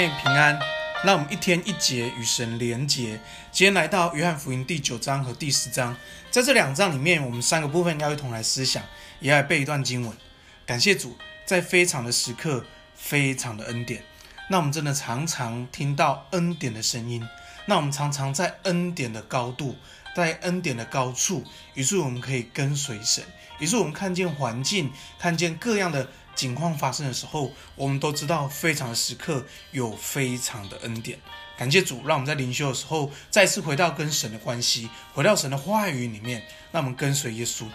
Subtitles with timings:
[0.00, 0.58] 妹平安，
[1.04, 3.20] 让我们一天一节与神连结。
[3.52, 5.94] 今天来到约翰福音第九章和第十章，
[6.30, 8.82] 在这两章里面，我们三个部分要一同来思想，
[9.20, 10.16] 也要来背一段经文。
[10.64, 14.02] 感谢主，在非常的时刻，非常的恩典。
[14.48, 17.22] 那我们真的常常听到恩典的声音，
[17.66, 19.76] 那我们常常在恩典的高度，
[20.16, 21.44] 在恩典的高处，
[21.74, 23.22] 于是我们可以跟随神，
[23.58, 26.08] 于是我们看见环境，看见各样的。
[26.40, 31.18] 情况发生的时候，我们都知道非常的时刻有非常的恩典。
[31.58, 37.66] 感谢主，让我们在灵修的时候再次回到跟神的关系，回到神的话语里面，让我们跟随耶稣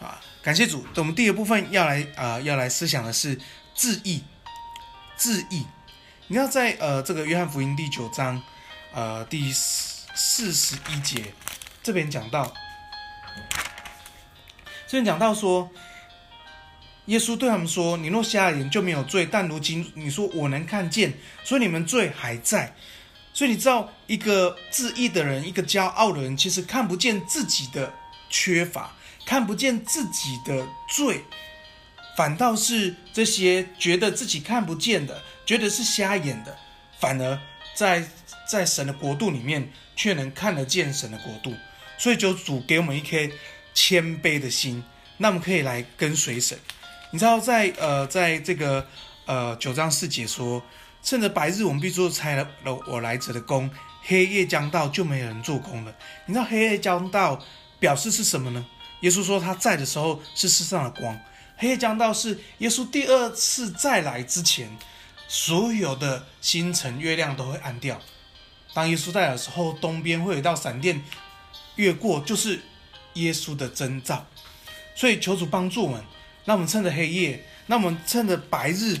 [0.00, 0.18] 啊！
[0.42, 0.86] 感谢主。
[0.96, 3.38] 我们第二部分要来啊、要来思想的是
[3.74, 4.24] 字义。
[5.18, 5.66] 字义，
[6.28, 8.42] 你要在呃这个约翰福音第九章
[8.94, 11.34] 呃第四十一节
[11.82, 12.54] 这边讲到，
[14.86, 15.70] 这边讲到说。
[17.06, 21.12] 耶稣对他们说：“你若瞎了眼就没有罪，但如今你说我能看见，
[21.44, 22.74] 所以你们罪还在。
[23.34, 27.92] 所以你知道，一个自义的人，一个骄傲的人，其实看不见自己的
[28.30, 28.96] 缺乏，
[29.26, 31.20] 看不见自己的罪，
[32.16, 36.56] 反倒是这些觉得自己看不见的，觉得是瞎眼的，
[36.98, 37.38] 反而
[37.74, 38.08] 在
[38.48, 41.54] 在神的国度里面，却能看得见神的国度。
[41.98, 43.16] 所以，就主给我们一颗
[43.74, 44.82] 谦卑的心，
[45.18, 46.58] 那我们可以来跟随神。”
[47.14, 48.84] 你知道在，呃，在这个
[49.24, 50.60] 呃九章四节说，
[51.00, 52.48] 趁着白日我们必做差了
[52.88, 53.70] 我来者的工，
[54.02, 55.94] 黑夜将到就没有人做工了。
[56.26, 57.40] 你知道黑夜将到
[57.78, 58.66] 表示是什么呢？
[59.02, 61.16] 耶稣说他在的时候是世上的光，
[61.56, 64.68] 黑夜将到是耶稣第二次再来之前，
[65.28, 68.00] 所有的星辰月亮都会暗掉。
[68.72, 71.00] 当耶稣在的时候，东边会有一道闪电
[71.76, 72.60] 越过，就是
[73.12, 74.26] 耶稣的征兆。
[74.96, 76.04] 所以求主帮助我们。
[76.44, 78.98] 那我们趁着黑夜，那我们趁着白日，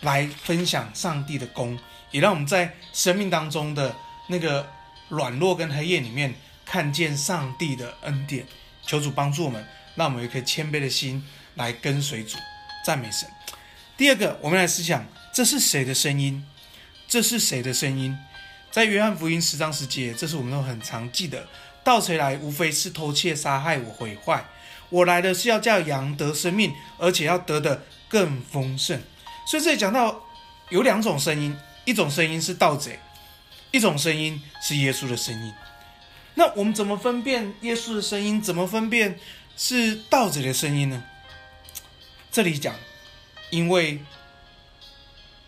[0.00, 1.78] 来分享上帝的工，
[2.10, 3.94] 也让我们在生命当中的
[4.28, 4.66] 那个
[5.08, 6.34] 软弱跟黑夜里面，
[6.64, 8.46] 看见上帝的恩典。
[8.86, 12.38] 求主帮助我们，让我们有一颗谦卑的心来跟随主，
[12.84, 13.28] 赞美神。
[13.96, 16.44] 第二个，我们来思想，这是谁的声音？
[17.06, 18.18] 这是谁的声音？
[18.70, 21.46] 在约翰福音十章十节，这是我们都很常记得。
[21.84, 24.44] 盗贼来，无非是偷窃、杀害我、毁坏。
[24.90, 29.00] 我来的是要叫羊得生命，而且要得的更丰盛。
[29.46, 30.24] 所以这里讲到
[30.68, 32.98] 有两种声音，一种声音是盗贼，
[33.70, 35.52] 一种声音是耶稣的声音。
[36.34, 38.40] 那我们怎么分辨耶稣的声音？
[38.40, 39.18] 怎么分辨
[39.56, 41.02] 是盗贼的声音呢？
[42.32, 42.74] 这里讲，
[43.50, 44.00] 因为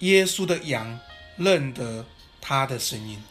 [0.00, 0.98] 耶稣的羊
[1.36, 2.06] 认得
[2.40, 3.22] 他的声音，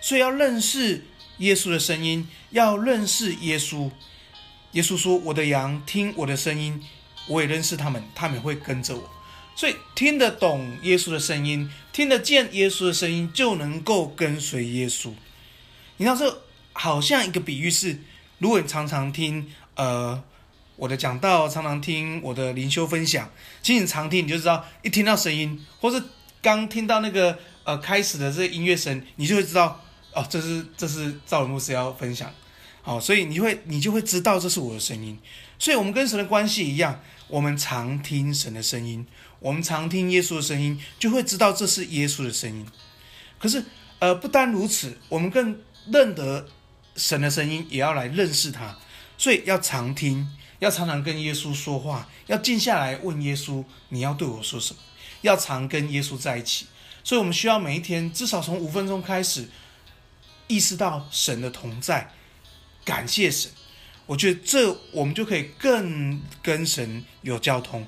[0.00, 1.04] 所以要认识
[1.38, 3.90] 耶稣的声音，要认识耶稣。
[4.72, 6.80] 耶稣说：“我的羊听我的声音，
[7.26, 9.10] 我也认识他们，他们会跟着我。
[9.56, 15.10] 所以听得懂耶稣的声音，听得见耶稣的声音，就能够跟随耶稣。
[15.96, 16.42] 你知道，这
[16.72, 17.98] 好像一个比喻是：
[18.38, 20.22] 如果你常常听呃
[20.76, 23.28] 我的讲道，常常听我的灵修分享，
[23.60, 26.00] 其实你常听，你就知道，一听到声音，或是
[26.40, 29.82] 刚听到那个呃开始的这音乐声，你就会知道
[30.14, 32.32] 哦，这是这是赵文牧师要分享。”
[32.82, 35.18] 好，所以你会，你就会知道这是我的声音。
[35.58, 39.06] 所以，我们跟神的关系一样，我们常听神的声音，
[39.38, 42.66] 我们常听耶稣的声音，就会知道这是耶稣的声音。
[43.38, 43.62] 可是，
[43.98, 45.60] 呃，不单如此，我们更
[45.92, 46.48] 认得
[46.96, 48.78] 神的声音，也要来认识他。
[49.18, 50.26] 所以，要常听，
[50.60, 54.80] 要常常跟耶稣说话，要静下来问耶稣：“你要对我说什么？”
[55.20, 56.66] 要常跟耶稣在一起。
[57.04, 59.48] 所以我们需要每一天至少从五分钟开始，
[60.46, 62.10] 意识到神的同在。
[62.84, 63.50] 感谢神，
[64.06, 67.86] 我觉得这我们就可以更跟神有交通。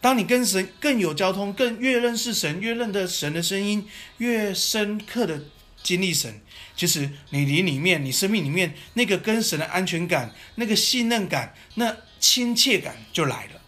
[0.00, 3.88] 当你跟神更有交通，更越认识神，越认得神的声音，
[4.18, 5.42] 越深刻的
[5.82, 6.40] 经历神，
[6.76, 13.60] 其实你灵里面，你生命里面那个跟神的安全感、那个信任感、那亲切感就来了。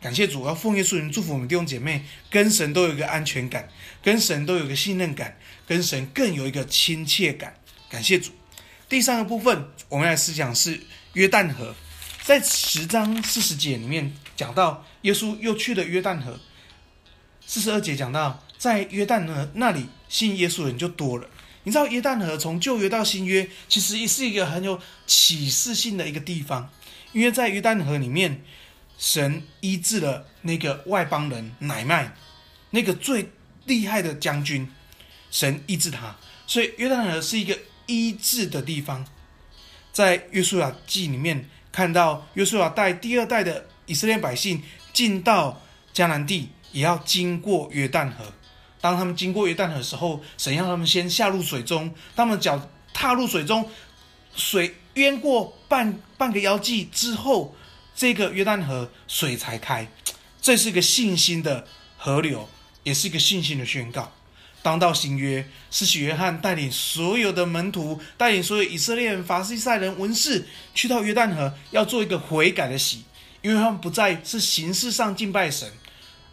[0.00, 3.68] 感谢主，要奉耶稣名祝福我们弟兄姐妹，跟神都有一个安全感，
[4.02, 7.54] 跟神都有一个信任感，跟神更有一个亲切感。
[7.88, 8.32] 感谢主。
[8.88, 10.80] 第三个部分，我们来思想是
[11.14, 11.74] 约旦河，
[12.22, 16.38] 在十章四十节里面讲到，耶稣又去了约旦河。
[17.44, 21.28] 四十二节讲到，在约旦河那里信耶稣的人就多了。
[21.64, 26.70] 你知道约旦河从旧约到新约，其实也是一个很有启示性的一个地方，
[27.12, 28.44] 因为在约旦河里面，
[28.96, 32.10] 神医治了那个外邦人乃縵，
[32.70, 33.32] 那个最
[33.64, 34.70] 厉害的将军，
[35.32, 36.14] 神医治他，
[36.46, 37.58] 所以约旦河是一个。
[37.86, 39.06] 医治的地方，
[39.92, 44.62] 在约书亚记里面看到，约书亚带第二代的以色列百姓
[44.92, 45.62] 进到
[45.94, 48.32] 迦南地，也要经过约旦河，
[48.80, 53.68] 当他们经过约旦河的时候，神让他们先下入水中，他们脚踏入水中，
[54.34, 57.54] 水淹过半半个腰际之后，
[57.94, 59.86] 这个约旦河水才开。
[60.40, 61.66] 这是一个信心的
[61.96, 62.48] 河流，
[62.84, 64.12] 也是一个信心的宣告。
[64.66, 73.04] 当到新约，是许约翰带领所有的门徒，带领所有以色列人、法西赛人、文士，去到约旦河，要做一个悔改的洗，
[73.42, 75.70] 因为他们不再是形式上敬拜神，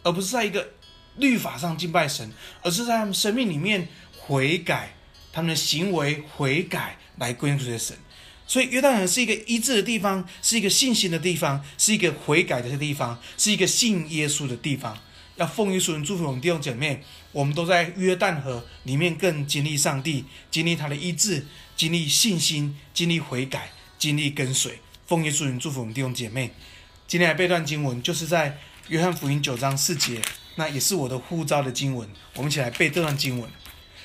[0.02, 0.70] 而不是在一个
[1.16, 2.28] 律法上敬拜神，
[2.62, 3.86] 而是在他们生命里面
[4.18, 4.96] 悔改，
[5.32, 7.96] 他们的行为悔改来归属于神。
[8.48, 14.98] 所以约旦河是一个医治的地方，是一个信心的地方，是一个悔改的地方，是一个信耶稣的地方。
[15.36, 17.02] 要奉耶稣祝福我们弟兄姐妹，
[17.32, 21.46] 我们都在约旦河里面更经历上帝，经历他的医治，
[21.76, 24.78] 经历信心，经历悔改，经历跟随。
[25.06, 26.52] 奉耶稣祝福我们弟兄姐妹。
[27.08, 28.58] 今天来背段经文，就是在
[28.88, 30.22] 约翰福音九章四节，
[30.54, 32.08] 那也是我的呼召的经文。
[32.36, 33.50] 我们一起来背这段经文。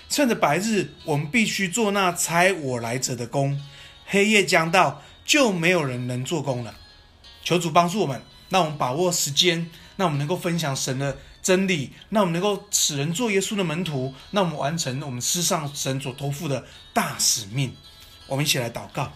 [0.10, 3.56] 趁着白日，我们必须做那差我来者的工；
[4.08, 6.76] 黑夜将到，就没有人能做工了。
[7.44, 9.70] 求主帮助我们，让我们把握时间。
[10.00, 17.76] 那我们能够分享神的真理，那我们能够使人做耶稣的门徒，那我们完成我们世上神所托付的大使命。
[18.26, 19.12] 我们一起来祷告，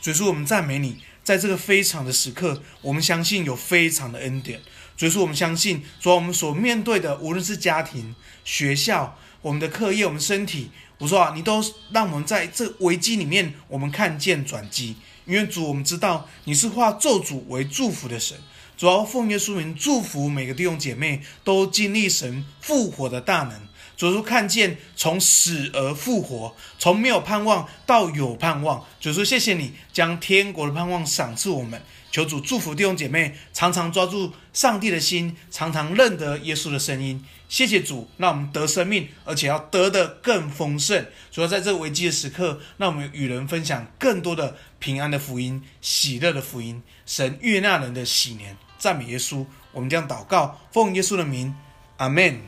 [0.00, 4.60] 主耶稣，我们赞美你，在这个非常的时刻，我们相信有非常的恩典。
[4.96, 8.14] 主耶稣，我们相信，主要我们所面对的，无论是家庭、
[8.44, 11.60] 学校、我们的课业、我们身体，我说啊，你都
[11.90, 14.94] 让我们在这危机里面，我们看见转机。
[15.26, 18.36] 因为主，我们知道你是化咒诅为祝福的神。
[18.76, 23.60] 主要奉耶稣名祝福每个弟兄姐妹都经历神复活的大能，
[23.96, 28.84] 主说看见从死而复活，从没有盼望到有盼望。
[29.00, 31.80] 主说谢谢你将天国的盼望赏赐我们，
[32.10, 37.24] 求主祝福弟兄姐妹常常抓住上帝的心，常常认得耶稣的声音。
[37.48, 41.04] 谢谢主，让我们得生命，而且要得的更丰盛。
[41.30, 48.56] 主要在这危机的时刻，让我们与人分享更多的平安的福音、喜乐的福音，神悦纳人的喜年。
[48.78, 51.54] 赞美耶稣，我们将祷告，奉耶稣的名，
[51.98, 52.40] 阿门，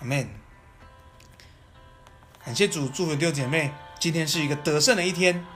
[0.00, 0.28] 阿门。
[2.44, 3.70] 感谢主，祝福弟兄姐妹，
[4.00, 5.46] 今天是一个得胜的一天。